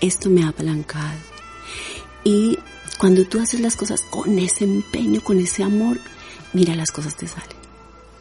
[0.00, 1.18] esto me ha apalancado.
[2.24, 2.58] Y
[2.98, 6.00] cuando tú haces las cosas con ese empeño, con ese amor,
[6.52, 7.56] mira, las cosas te salen.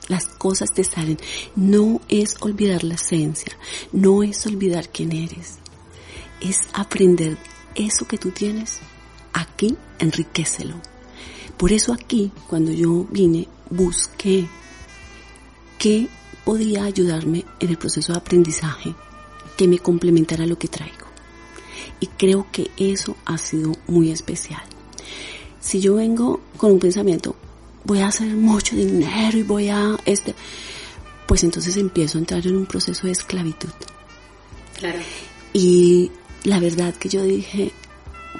[0.07, 1.17] Las cosas te salen.
[1.55, 3.57] No es olvidar la esencia,
[3.91, 5.55] no es olvidar quién eres.
[6.39, 7.37] Es aprender
[7.73, 8.79] eso que tú tienes.
[9.33, 10.75] Aquí, enriquecelo.
[11.57, 14.47] Por eso aquí, cuando yo vine, busqué
[15.77, 16.07] qué
[16.45, 18.95] podía ayudarme en el proceso de aprendizaje
[19.57, 21.07] que me complementara lo que traigo.
[21.99, 24.61] Y creo que eso ha sido muy especial.
[25.59, 27.35] Si yo vengo con un pensamiento,
[27.83, 30.35] voy a hacer mucho dinero y voy a este,
[31.25, 33.69] pues entonces empiezo a entrar en un proceso de esclavitud.
[34.77, 34.99] Claro.
[35.53, 36.11] Y
[36.43, 37.71] la verdad que yo dije,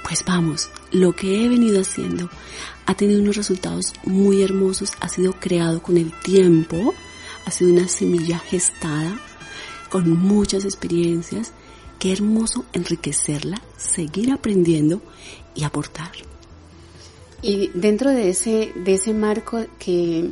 [0.07, 2.29] pues vamos, lo que he venido haciendo
[2.87, 6.93] ha tenido unos resultados muy hermosos, ha sido creado con el tiempo,
[7.45, 9.19] ha sido una semilla gestada
[9.89, 11.51] con muchas experiencias
[11.99, 15.01] qué hermoso enriquecerla, seguir aprendiendo
[15.53, 16.11] y aportar.
[17.41, 20.31] Y dentro de ese, de ese marco que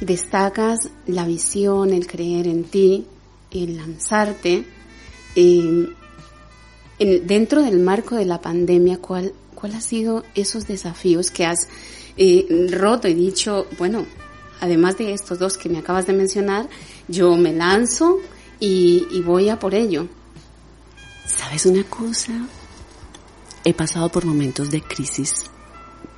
[0.00, 3.06] destacas la visión, el creer en ti,
[3.50, 4.64] el lanzarte,
[5.36, 5.88] eh,
[6.98, 11.68] en, dentro del marco de la pandemia, ¿cuál, cuál ha sido esos desafíos que has
[12.16, 14.04] eh, roto y dicho, bueno,
[14.60, 16.68] además de estos dos que me acabas de mencionar,
[17.06, 18.18] yo me lanzo
[18.58, 20.08] y, y voy a por ello?
[21.28, 22.32] ¿Sabes una cosa?
[23.64, 25.32] He pasado por momentos de crisis,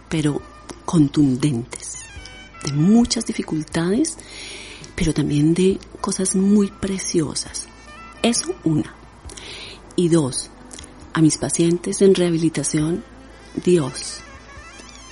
[0.08, 0.40] pero
[0.86, 1.98] contundentes,
[2.64, 4.16] de muchas dificultades,
[4.96, 7.68] pero también de cosas muy preciosas.
[8.22, 8.94] Eso una.
[9.96, 10.48] Y dos,
[11.12, 13.04] a mis pacientes en rehabilitación,
[13.62, 14.18] Dios,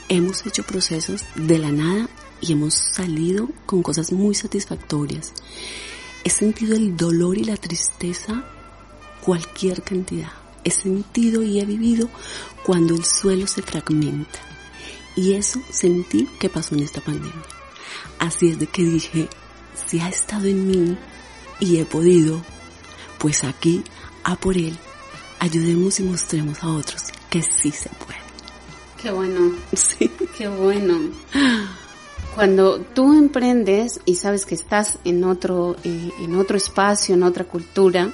[0.08, 2.08] hemos hecho procesos de la nada
[2.40, 5.32] y hemos salido con cosas muy satisfactorias.
[6.24, 8.44] He sentido el dolor y la tristeza
[9.20, 10.32] cualquier cantidad.
[10.64, 12.08] He sentido y he vivido
[12.64, 14.40] cuando el suelo se fragmenta.
[15.14, 17.42] Y eso sentí que pasó en esta pandemia.
[18.18, 19.28] Así es de que dije,
[19.86, 20.96] si ha estado en mí
[21.60, 22.42] y he podido,
[23.18, 23.84] pues aquí,
[24.24, 24.76] a por él,
[25.38, 28.21] ayudemos y mostremos a otros que sí se puede.
[29.02, 29.52] Qué bueno.
[29.72, 30.08] Sí.
[30.38, 31.10] Qué bueno.
[32.36, 37.44] Cuando tú emprendes y sabes que estás en otro, eh, en otro espacio, en otra
[37.44, 38.10] cultura,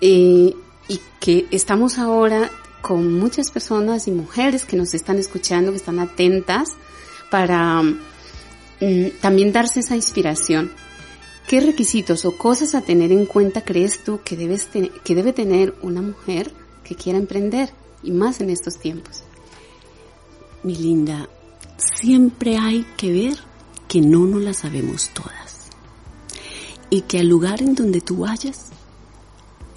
[0.00, 0.54] eh,
[0.88, 2.50] y que estamos ahora
[2.82, 6.76] con muchas personas y mujeres que nos están escuchando, que están atentas
[7.28, 10.70] para mm, también darse esa inspiración.
[11.48, 15.74] ¿Qué requisitos o cosas a tener en cuenta crees tú que, debes que debe tener
[15.82, 16.52] una mujer
[16.84, 17.70] que quiera emprender
[18.02, 19.25] y más en estos tiempos?
[20.66, 21.28] Mi linda,
[22.00, 23.38] siempre hay que ver
[23.86, 25.68] que no nos la sabemos todas
[26.90, 28.70] y que al lugar en donde tú vayas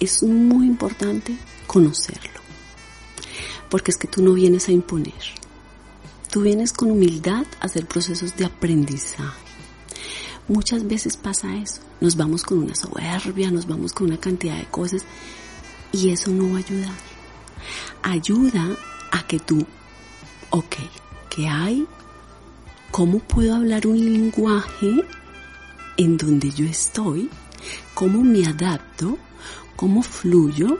[0.00, 2.40] es muy importante conocerlo.
[3.68, 5.14] Porque es que tú no vienes a imponer.
[6.28, 9.38] Tú vienes con humildad a hacer procesos de aprendizaje.
[10.48, 11.82] Muchas veces pasa eso.
[12.00, 15.04] Nos vamos con una soberbia, nos vamos con una cantidad de cosas
[15.92, 16.98] y eso no va a ayudar.
[18.02, 18.76] Ayuda
[19.12, 19.64] a que tú,
[20.50, 20.76] ok,
[21.28, 21.86] ¿qué hay?
[22.90, 24.94] ¿Cómo puedo hablar un lenguaje
[25.96, 27.30] en donde yo estoy
[27.94, 29.18] cómo me adapto,
[29.76, 30.78] cómo fluyo,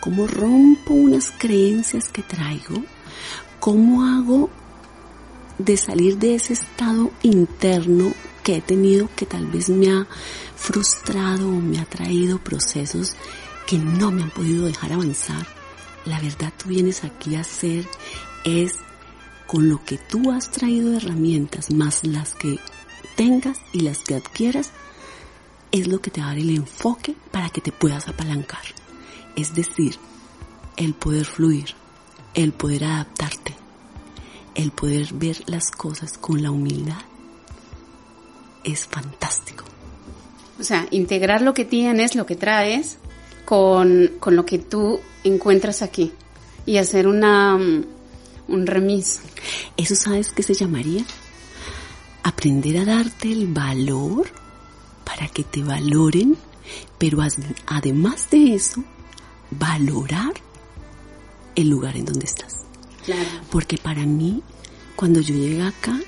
[0.00, 2.82] cómo rompo unas creencias que traigo,
[3.60, 4.50] cómo hago
[5.58, 8.12] de salir de ese estado interno
[8.42, 10.06] que he tenido que tal vez me ha
[10.56, 13.16] frustrado o me ha traído procesos
[13.66, 15.46] que no me han podido dejar avanzar.
[16.04, 17.86] La verdad tú vienes aquí a hacer
[18.44, 18.74] es
[19.46, 22.58] con lo que tú has traído de herramientas más las que
[23.16, 24.70] tengas y las que adquieras
[25.72, 28.62] es lo que te va a dar el enfoque para que te puedas apalancar.
[29.36, 29.96] Es decir,
[30.76, 31.74] el poder fluir,
[32.34, 33.54] el poder adaptarte,
[34.54, 37.02] el poder ver las cosas con la humildad
[38.64, 39.64] es fantástico.
[40.58, 42.98] O sea, integrar lo que tienes, lo que traes,
[43.44, 46.12] con, con lo que tú encuentras aquí
[46.66, 47.84] y hacer una, mm,
[48.48, 49.20] un remis.
[49.76, 51.04] ¿Eso sabes qué se llamaría?
[52.22, 54.30] Aprender a darte el valor
[55.04, 56.36] para que te valoren,
[56.98, 57.18] pero
[57.66, 58.82] además de eso,
[59.50, 60.34] valorar
[61.54, 62.64] el lugar en donde estás.
[63.04, 63.28] Claro.
[63.50, 64.42] Porque para mí,
[64.96, 65.98] cuando yo llegué acá,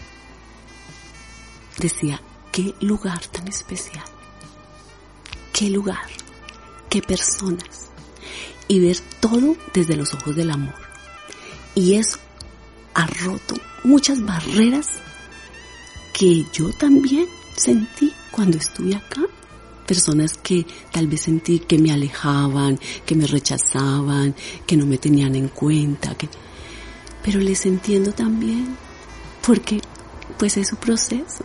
[1.78, 2.20] decía,
[2.50, 4.04] qué lugar tan especial.
[5.52, 6.08] Qué lugar,
[6.90, 7.88] qué personas.
[8.66, 10.74] Y ver todo desde los ojos del amor.
[11.74, 12.18] Y eso
[12.98, 14.88] ha roto muchas barreras
[16.12, 17.26] que yo también
[17.56, 19.22] sentí cuando estuve acá.
[19.86, 24.34] Personas que tal vez sentí que me alejaban, que me rechazaban,
[24.66, 26.28] que no me tenían en cuenta, que...
[27.22, 28.76] pero les entiendo también,
[29.46, 29.80] porque
[30.36, 31.44] pues es su proceso.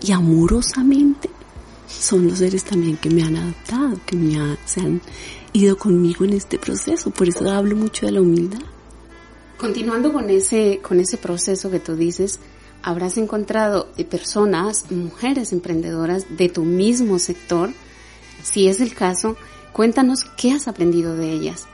[0.00, 1.28] Y amorosamente
[1.88, 5.02] son los seres también que me han adaptado, que me se han
[5.52, 7.10] ido conmigo en este proceso.
[7.10, 8.75] Por eso hablo mucho de la humildad.
[9.58, 12.40] Continuando con ese, con ese proceso que tú dices,
[12.82, 17.70] habrás encontrado personas, mujeres emprendedoras de tu mismo sector.
[18.42, 19.36] Si es el caso,
[19.72, 21.66] cuéntanos qué has aprendido de ellas.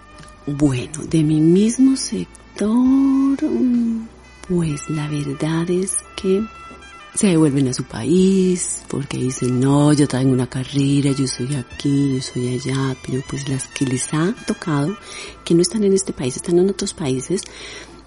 [0.47, 4.09] Bueno, de mi mismo sector, mm,
[4.49, 6.43] pues la verdad es que
[7.15, 12.15] se devuelven a su país porque dicen, no, yo tengo una carrera, yo soy aquí,
[12.15, 14.97] yo soy allá, pero pues las que les ha tocado,
[15.45, 17.43] que no están en este país, están en otros países,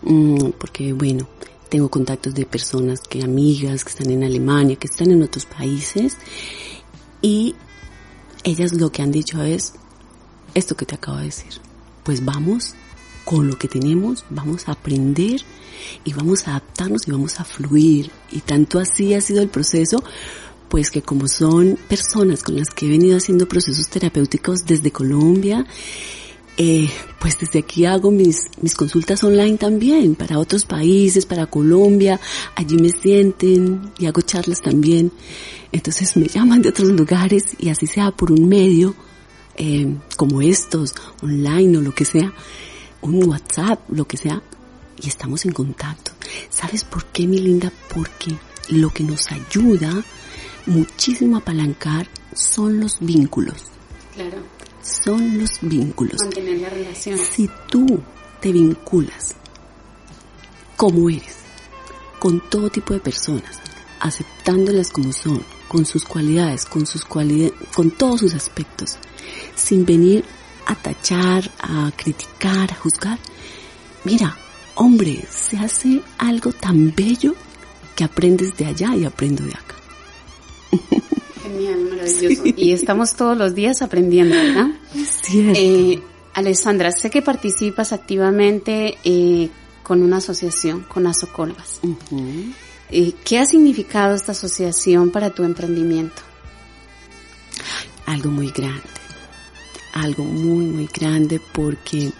[0.01, 1.27] mm, porque bueno,
[1.69, 6.17] tengo contactos de personas que amigas que están en Alemania, que están en otros países
[7.21, 7.55] y
[8.43, 9.73] ellas lo que han dicho es
[10.53, 11.53] esto que te acabo de decir.
[12.03, 12.75] Pues vamos
[13.25, 15.41] con lo que tenemos, vamos a aprender
[16.03, 18.11] y vamos a adaptarnos y vamos a fluir.
[18.31, 20.03] Y tanto así ha sido el proceso,
[20.69, 25.65] pues que como son personas con las que he venido haciendo procesos terapéuticos desde Colombia,
[26.57, 32.19] eh, pues desde aquí hago mis, mis consultas online también para otros países, para Colombia,
[32.55, 35.11] allí me sienten y hago charlas también.
[35.71, 38.95] Entonces me llaman de otros lugares y así sea por un medio
[39.57, 42.33] eh, como estos, online o lo que sea,
[43.13, 44.41] un WhatsApp, lo que sea,
[45.01, 46.11] y estamos en contacto.
[46.49, 47.71] ¿Sabes por qué, mi linda?
[47.93, 48.35] Porque
[48.69, 50.03] lo que nos ayuda
[50.65, 53.65] muchísimo a apalancar son los vínculos.
[54.13, 56.21] Claro son los vínculos.
[56.21, 57.17] Mantener la relación.
[57.17, 57.99] Si tú
[58.39, 59.35] te vinculas
[60.77, 61.37] como eres,
[62.19, 63.59] con todo tipo de personas,
[63.99, 68.97] aceptándolas como son, con sus cualidades, con sus cualidades, con todos sus aspectos,
[69.55, 70.25] sin venir
[70.65, 73.19] a tachar, a criticar, a juzgar.
[74.03, 74.35] Mira,
[74.75, 77.35] hombre, se hace algo tan bello
[77.95, 79.75] que aprendes de allá y aprendo de acá.
[81.43, 82.43] Genial, maravilloso.
[82.57, 84.67] Y estamos todos los días aprendiendo, ¿verdad?
[85.33, 86.01] Eh,
[86.33, 89.49] Alessandra, sé que participas activamente eh,
[89.83, 91.79] con una asociación, con Asocolvas.
[92.89, 96.21] Eh, ¿Qué ha significado esta asociación para tu emprendimiento?
[98.05, 98.81] Algo muy grande,
[99.95, 102.11] algo muy, muy grande porque...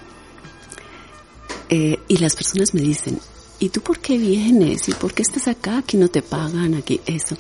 [1.70, 3.20] y las personas me dicen,
[3.60, 4.90] ¿y tú por qué vienes?
[4.90, 5.78] ¿Y por qué estás acá?
[5.78, 7.38] Aquí no te pagan, aquí eso.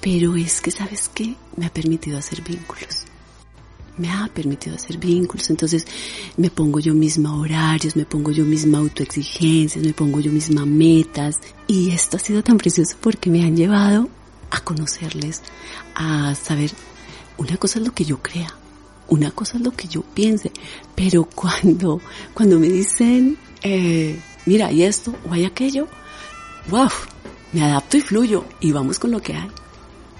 [0.00, 1.34] Pero es que, ¿sabes qué?
[1.56, 3.04] Me ha permitido hacer vínculos.
[3.96, 5.50] Me ha permitido hacer vínculos.
[5.50, 5.86] Entonces
[6.36, 11.36] me pongo yo misma horarios, me pongo yo misma autoexigencias, me pongo yo misma metas.
[11.66, 14.08] Y esto ha sido tan precioso porque me han llevado
[14.50, 15.42] a conocerles,
[15.94, 16.70] a saber,
[17.36, 18.54] una cosa es lo que yo crea,
[19.08, 20.52] una cosa es lo que yo piense,
[20.94, 22.00] pero cuando,
[22.34, 25.88] cuando me dicen, eh, mira, hay esto o hay aquello,
[26.68, 26.88] wow,
[27.52, 29.48] me adapto y fluyo y vamos con lo que hay.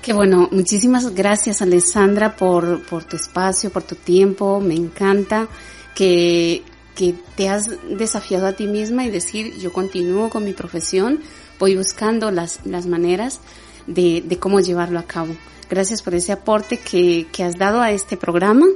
[0.03, 5.49] Qué bueno, muchísimas gracias Alessandra por, por tu espacio, por tu tiempo, me encanta
[5.95, 6.63] que,
[6.95, 11.21] que te has desafiado a ti misma y decir yo continúo con mi profesión,
[11.59, 13.41] voy buscando las, las maneras.
[13.89, 15.35] De, de cómo llevarlo a cabo.
[15.69, 18.67] Gracias por ese aporte que, que has dado a este programa.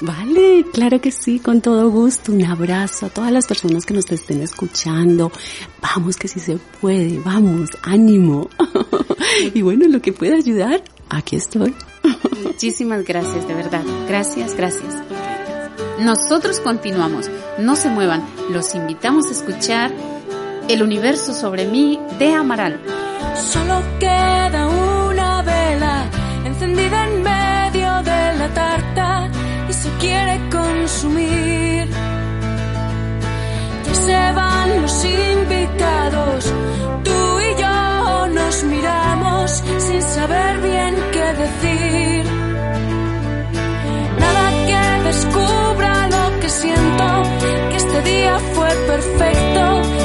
[0.00, 2.32] Vale, claro que sí, con todo gusto.
[2.32, 5.32] Un abrazo a todas las personas que nos estén escuchando.
[5.80, 8.50] Vamos, que sí se puede, vamos, ánimo.
[9.54, 11.74] y bueno, lo que pueda ayudar, aquí estoy.
[12.44, 13.84] Muchísimas gracias, de verdad.
[14.06, 14.94] Gracias, gracias.
[16.00, 17.30] Nosotros continuamos.
[17.58, 18.22] No se muevan.
[18.50, 19.94] Los invitamos a escuchar
[20.68, 23.05] El universo sobre mí de Amaral.
[23.52, 26.04] Solo queda una vela
[26.44, 29.28] encendida en medio de la tarta
[29.68, 31.88] y se quiere consumir.
[33.86, 36.52] Ya se van los invitados,
[37.04, 42.24] tú y yo nos miramos sin saber bien qué decir.
[44.24, 47.06] Nada que descubra lo que siento,
[47.70, 49.95] que este día fue perfecto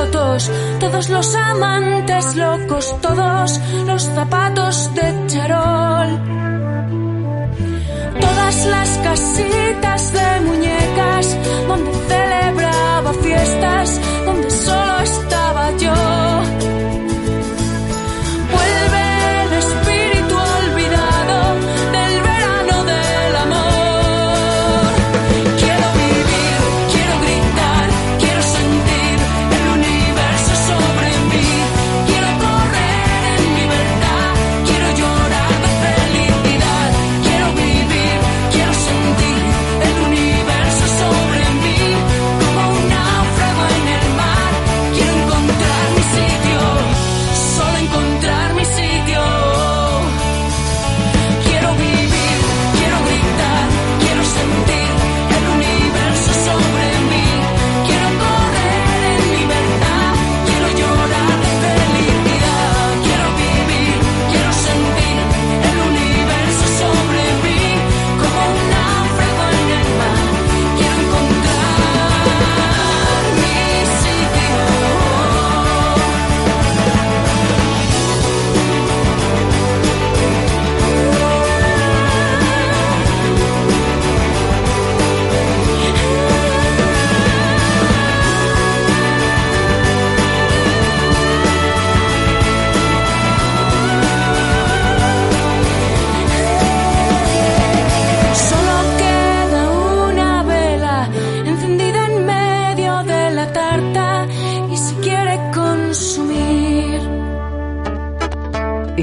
[0.00, 6.08] rotos, todos los amantes locos, todos los zapatos de charol.
[8.20, 11.36] Todas las casitas de muñecas
[11.68, 16.29] donde celebraba fiestas, donde solo estaba yo.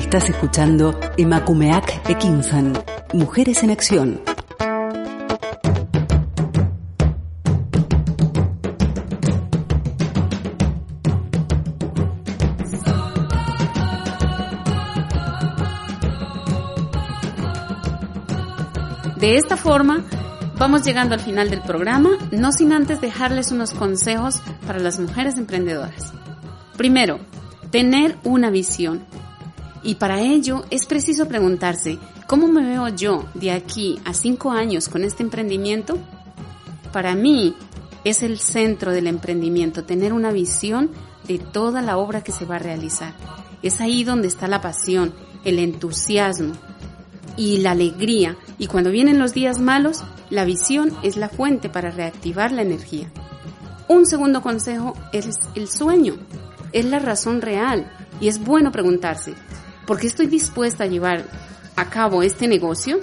[0.08, 2.82] Estás escuchando Emakumeak Ekinsan,
[3.12, 4.22] Mujeres en Acción.
[19.18, 20.06] De esta forma,
[20.58, 25.38] vamos llegando al final del programa, no sin antes dejarles unos consejos para las mujeres
[25.38, 26.14] emprendedoras.
[26.78, 27.20] Primero,
[27.72, 29.06] tener una visión.
[29.88, 34.90] Y para ello es preciso preguntarse, ¿cómo me veo yo de aquí a cinco años
[34.90, 35.98] con este emprendimiento?
[36.92, 37.56] Para mí,
[38.04, 40.92] es el centro del emprendimiento, tener una visión
[41.26, 43.14] de toda la obra que se va a realizar.
[43.64, 45.14] Es ahí donde está la pasión,
[45.46, 46.52] el entusiasmo
[47.38, 48.36] y la alegría.
[48.58, 53.10] Y cuando vienen los días malos, la visión es la fuente para reactivar la energía.
[53.88, 56.18] Un segundo consejo es el sueño.
[56.74, 59.34] Es la razón real y es bueno preguntarse,
[59.88, 61.26] ¿por qué estoy dispuesta a llevar
[61.76, 63.00] a cabo este negocio?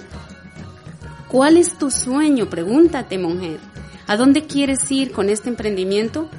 [1.27, 2.49] ¿Cuál es tu sueño?
[2.49, 3.59] Pregúntate, mujer.
[4.07, 6.29] ¿A dónde quieres ir con este emprendimiento?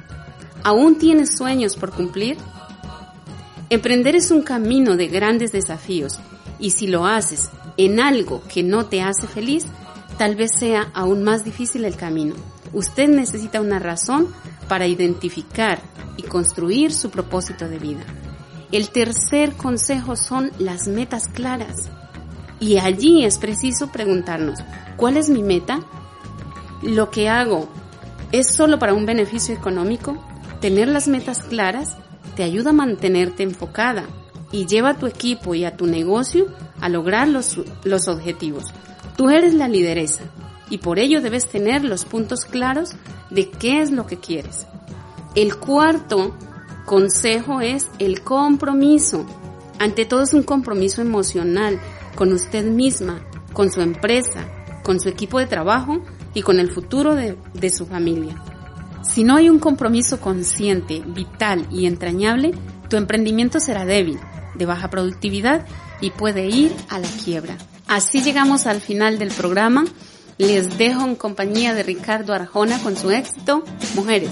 [0.63, 2.37] ¿Aún tienes sueños por cumplir?
[3.69, 6.19] Emprender es un camino de grandes desafíos
[6.57, 9.65] y si lo haces en algo que no te hace feliz,
[10.17, 12.35] tal vez sea aún más difícil el camino.
[12.71, 14.29] Usted necesita una razón
[14.69, 15.81] para identificar
[16.15, 18.05] y construir su propósito de vida.
[18.71, 21.89] El tercer consejo son las metas claras.
[22.59, 24.59] Y allí es preciso preguntarnos,
[24.97, 25.79] ¿cuál es mi meta?
[26.81, 27.69] ¿Lo que hago
[28.31, 30.17] es solo para un beneficio económico?
[30.59, 31.95] Tener las metas claras
[32.35, 34.03] te ayuda a mantenerte enfocada
[34.51, 36.47] y lleva a tu equipo y a tu negocio
[36.81, 38.65] a lograr los, los objetivos.
[39.15, 40.23] Tú eres la lideresa
[40.69, 42.91] y por ello debes tener los puntos claros
[43.29, 44.67] de qué es lo que quieres.
[45.35, 46.35] El cuarto
[46.87, 49.25] consejo es el compromiso.
[49.77, 51.81] Ante todo es un compromiso emocional
[52.15, 53.19] con usted misma,
[53.51, 54.47] con su empresa,
[54.83, 56.01] con su equipo de trabajo
[56.33, 58.41] y con el futuro de, de su familia.
[59.03, 62.53] Si no hay un compromiso consciente, vital y entrañable,
[62.89, 64.17] tu emprendimiento será débil,
[64.55, 65.65] de baja productividad
[65.99, 67.57] y puede ir a la quiebra.
[67.87, 69.83] Así llegamos al final del programa.
[70.37, 74.31] Les dejo en compañía de Ricardo Arjona con su éxito, Mujeres.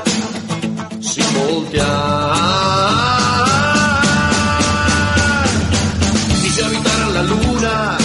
[1.11, 1.87] sin voltear.
[6.45, 7.97] Y si habitaran la luna,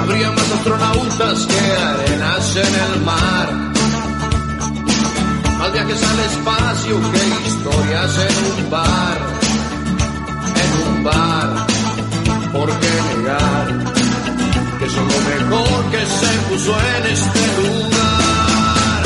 [0.00, 1.60] habría más astronautas que
[1.90, 3.48] arenas en el mar.
[5.58, 9.18] Más viajes al espacio que historias en un bar,
[10.62, 11.66] en un bar.
[12.52, 13.66] ¿Por qué negar
[14.78, 19.02] que son lo mejor que se puso en este lugar?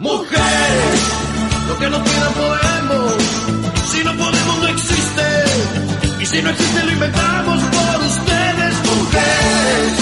[0.00, 1.23] Mujeres,
[1.84, 3.12] que no pidan podemos,
[3.92, 5.26] si no podemos no existe,
[6.18, 9.92] y si no existe lo inventamos por ustedes, mujeres.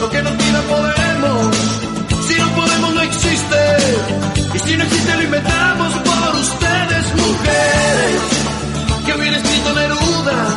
[0.00, 1.56] Lo que no pidan podemos,
[2.26, 3.62] si no podemos no existe,
[4.54, 8.22] y si no existe lo inventamos por ustedes, mujeres.
[9.04, 10.56] Que hubiera escrito Neruda,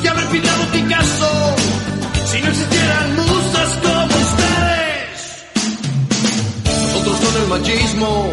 [0.00, 1.56] que haber pintado Picasso,
[2.32, 5.44] si no existieran musas como ustedes.
[6.84, 8.32] Nosotros con el machismo,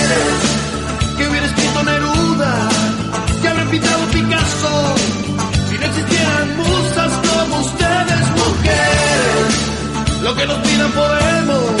[10.31, 11.80] Lo que nos pidan podemos,